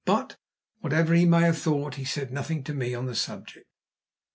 But, 0.03 0.35
whatever 0.79 1.13
he 1.13 1.25
may 1.25 1.41
have 1.41 1.59
thought, 1.59 1.93
he 1.93 2.05
said 2.05 2.31
nothing 2.33 2.63
to 2.63 2.73
me 2.73 2.95
on 2.95 3.05
the 3.05 3.13
subject. 3.13 3.67